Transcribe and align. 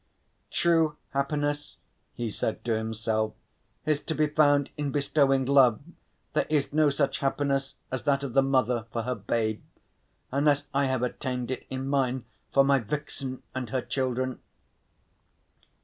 "True 0.49 0.97
happiness," 1.11 1.77
he 2.15 2.31
said 2.31 2.65
to 2.65 2.75
himself, 2.75 3.33
"is 3.85 4.01
to 4.01 4.15
be 4.15 4.25
found 4.25 4.71
in 4.75 4.89
bestowing 4.89 5.45
love; 5.45 5.79
there 6.33 6.47
is 6.49 6.73
no 6.73 6.89
such 6.89 7.19
happiness 7.19 7.75
as 7.91 8.01
that 8.01 8.23
of 8.23 8.33
the 8.33 8.41
mother 8.41 8.87
for 8.91 9.03
her 9.03 9.13
babe, 9.13 9.61
unless 10.31 10.65
I 10.73 10.85
have 10.85 11.03
attained 11.03 11.51
it 11.51 11.67
in 11.69 11.87
mine 11.87 12.25
for 12.51 12.63
my 12.63 12.79
vixen 12.79 13.43
and 13.53 13.69
her 13.69 13.81
children." 13.83 14.39